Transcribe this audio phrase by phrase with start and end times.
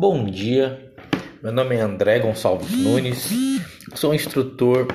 [0.00, 0.92] Bom dia,
[1.42, 3.30] meu nome é André Gonçalves Nunes,
[3.96, 4.86] sou instrutor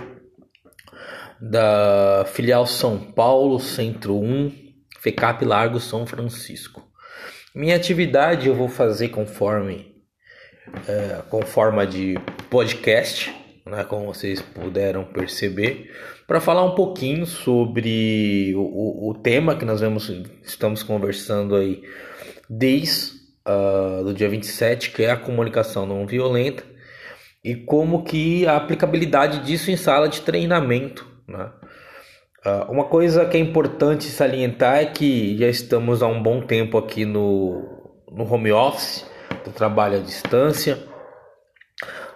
[1.41, 4.49] da filial São Paulo, Centro 1,
[5.01, 6.87] FECAP Largo São Francisco.
[7.53, 9.93] Minha atividade eu vou fazer conforme
[10.87, 12.17] é, com forma de
[12.49, 13.29] podcast,
[13.65, 15.91] né, como vocês puderam perceber,
[16.25, 20.09] para falar um pouquinho sobre o, o, tema que nós vemos,
[20.41, 21.83] estamos conversando aí
[22.49, 26.63] desde uh, do dia 27, que é a comunicação não violenta,
[27.43, 31.05] e como que a aplicabilidade disso em sala de treinamento.
[31.27, 31.49] Né?
[32.45, 36.77] Uh, uma coisa que é importante salientar é que já estamos há um bom tempo
[36.77, 39.05] aqui no, no home office,
[39.43, 40.79] do trabalho à distância,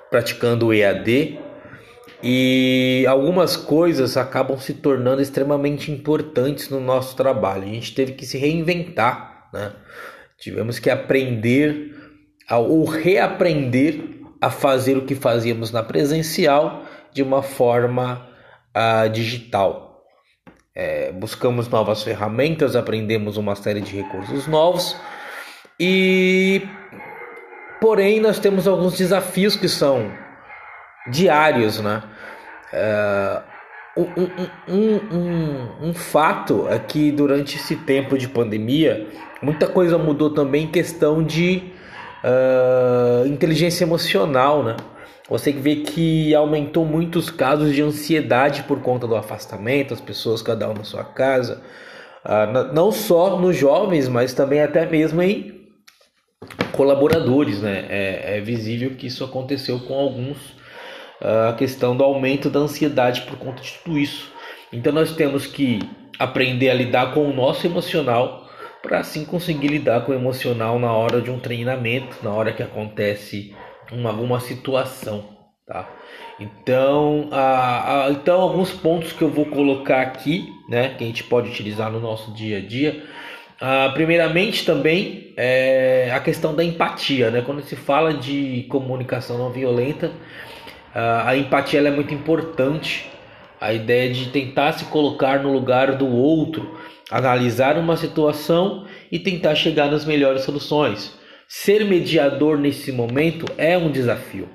[0.09, 1.40] praticando o EAD,
[2.23, 7.63] e algumas coisas acabam se tornando extremamente importantes no nosso trabalho.
[7.63, 9.73] A gente teve que se reinventar, né?
[10.38, 11.96] Tivemos que aprender
[12.50, 14.00] ou reaprender
[14.41, 18.27] a fazer o que fazíamos na presencial de uma forma
[18.76, 20.04] uh, digital.
[20.76, 24.96] É, buscamos novas ferramentas, aprendemos uma série de recursos novos
[25.80, 26.62] e,
[27.82, 30.12] porém, nós temos alguns desafios que são
[31.10, 32.04] diários, né?
[32.71, 33.41] É,
[34.01, 39.07] um, um, um, fato é que durante esse tempo de pandemia
[39.41, 41.63] muita coisa mudou também em questão de
[42.23, 44.75] uh, inteligência emocional, né?
[45.29, 50.70] Você vê que aumentou muitos casos de ansiedade por conta do afastamento, as pessoas cada
[50.70, 51.62] um na sua casa,
[52.23, 55.57] uh, não só nos jovens, mas também até mesmo em
[56.71, 57.85] colaboradores, né?
[57.90, 60.37] É, é visível que isso aconteceu com alguns,
[61.21, 64.31] a questão do aumento da ansiedade por conta de tudo isso.
[64.72, 65.79] Então nós temos que
[66.19, 68.47] aprender a lidar com o nosso emocional
[68.81, 72.63] para assim conseguir lidar com o emocional na hora de um treinamento, na hora que
[72.63, 73.56] acontece
[73.91, 75.25] uma, alguma situação,
[75.66, 75.90] tá?
[76.40, 81.24] Então, a, a, então alguns pontos que eu vou colocar aqui, né, que a gente
[81.24, 83.03] pode utilizar no nosso dia a dia.
[83.59, 87.42] Ah, primeiramente também é a questão da empatia, né?
[87.44, 90.12] Quando se fala de comunicação não violenta,
[90.94, 93.09] a empatia é muito importante.
[93.59, 99.56] A ideia de tentar se colocar no lugar do outro, analisar uma situação e tentar
[99.56, 101.18] chegar nas melhores soluções.
[101.48, 104.48] Ser mediador nesse momento é um desafio.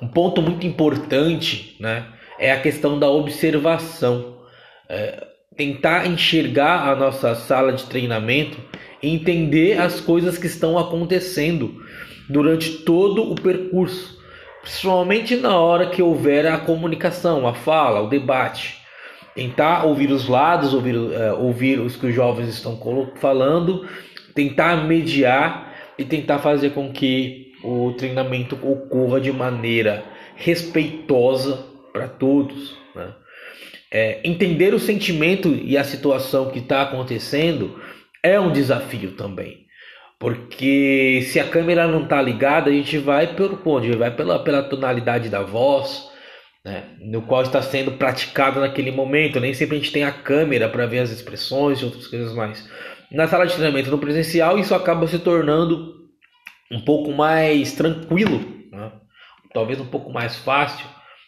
[0.00, 2.06] Um ponto muito importante né,
[2.38, 4.38] é a questão da observação.
[4.88, 5.26] É,
[5.56, 8.58] tentar enxergar a nossa sala de treinamento
[9.06, 11.82] entender as coisas que estão acontecendo
[12.28, 14.18] durante todo o percurso,
[14.64, 18.82] principalmente na hora que houver a comunicação, a fala, o debate
[19.34, 22.78] tentar ouvir os lados, ouvir, uh, ouvir os que os jovens estão
[23.16, 23.86] falando,
[24.34, 30.04] tentar mediar e tentar fazer com que o treinamento ocorra de maneira
[30.36, 32.76] respeitosa para todos.
[32.94, 33.12] Né?
[33.90, 37.80] É, entender o sentimento e a situação que está acontecendo
[38.22, 39.63] é um desafio também.
[40.24, 43.94] Porque se a câmera não está ligada, a gente vai pelo onde?
[43.94, 46.10] Vai pela, pela tonalidade da voz,
[46.64, 49.38] né, no qual está sendo praticado naquele momento.
[49.38, 52.66] Nem sempre a gente tem a câmera para ver as expressões e outras coisas mais.
[53.12, 55.94] Na sala de treinamento no presencial, isso acaba se tornando
[56.72, 58.40] um pouco mais tranquilo,
[58.72, 58.92] né?
[59.52, 60.86] talvez um pouco mais fácil.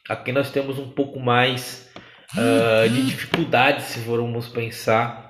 [0.08, 1.92] Aqui nós temos um pouco mais
[2.32, 5.25] uh, de dificuldade, se formos pensar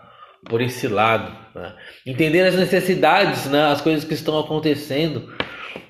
[0.49, 1.37] por esse lado.
[1.55, 1.75] Né?
[2.07, 3.67] Entender as necessidades, né?
[3.67, 5.33] as coisas que estão acontecendo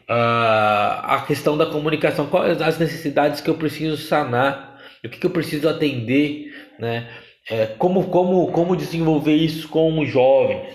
[0.09, 5.27] uh, a questão da comunicação, quais as necessidades que eu preciso sanar, o que, que
[5.27, 7.09] eu preciso atender, né?
[7.49, 10.66] É, como, como, como desenvolver isso com os jovens,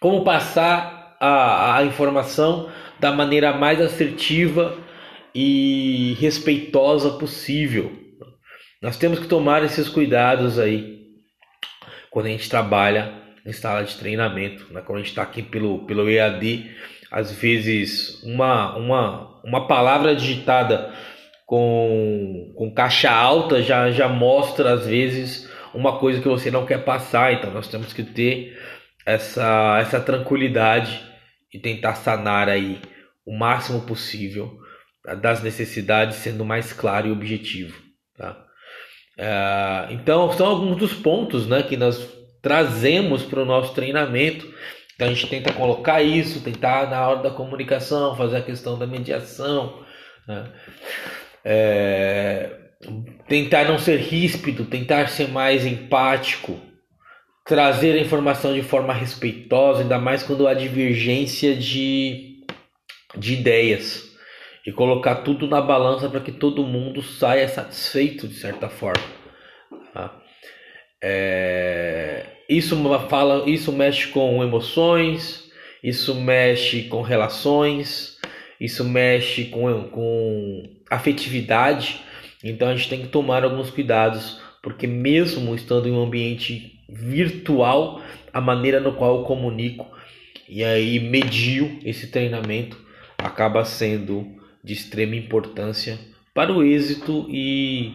[0.00, 2.68] como passar a, a informação
[3.00, 4.78] da maneira mais assertiva
[5.34, 7.92] e respeitosa possível.
[8.80, 11.03] Nós temos que tomar esses cuidados aí
[12.14, 13.12] quando a gente trabalha
[13.44, 14.80] em sala de treinamento, né?
[14.86, 16.70] quando a gente está aqui pelo, pelo EAD,
[17.10, 20.94] às vezes uma, uma, uma palavra digitada
[21.44, 26.84] com, com caixa alta já, já mostra às vezes uma coisa que você não quer
[26.84, 28.56] passar, então nós temos que ter
[29.04, 31.02] essa, essa tranquilidade
[31.52, 32.80] e tentar sanar aí
[33.26, 34.56] o máximo possível
[35.20, 37.74] das necessidades, sendo mais claro e objetivo.
[39.16, 42.08] É, então, são alguns dos pontos né, que nós
[42.42, 44.52] trazemos para o nosso treinamento
[44.94, 48.86] então a gente tenta colocar isso, tentar na hora da comunicação fazer a questão da
[48.86, 49.82] mediação,
[50.26, 50.44] né?
[51.44, 52.50] é,
[53.28, 56.60] tentar não ser ríspido, tentar ser mais empático,
[57.44, 62.32] trazer a informação de forma respeitosa, ainda mais quando há divergência de
[63.16, 64.12] de ideias
[64.66, 69.04] e colocar tudo na balança para que todo mundo saia satisfeito de certa forma.
[69.92, 70.20] Tá?
[71.02, 72.76] É, isso
[73.08, 75.50] fala, isso mexe com emoções,
[75.82, 78.18] isso mexe com relações,
[78.58, 82.00] isso mexe com, com afetividade.
[82.42, 88.00] Então a gente tem que tomar alguns cuidados, porque mesmo estando em um ambiente virtual,
[88.32, 89.94] a maneira no qual eu comunico
[90.48, 92.78] e aí medio esse treinamento
[93.16, 94.26] acaba sendo
[94.64, 95.98] de extrema importância
[96.32, 97.92] para o êxito e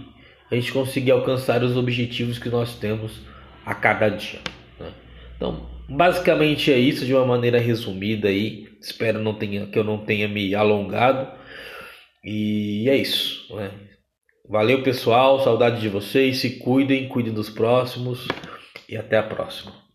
[0.52, 3.22] a gente conseguir alcançar os objetivos que nós temos
[3.66, 4.40] a cada dia.
[4.80, 4.92] Né?
[5.36, 8.70] Então, basicamente é isso de uma maneira resumida aí.
[8.80, 11.32] Espero não tenha, que eu não tenha me alongado.
[12.24, 13.54] E é isso.
[13.56, 13.72] Né?
[14.48, 15.44] Valeu, pessoal.
[15.44, 16.38] Saudade de vocês.
[16.38, 18.28] Se cuidem, cuidem dos próximos.
[18.88, 19.89] E até a próxima.